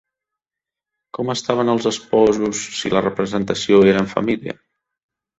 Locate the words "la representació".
2.93-3.83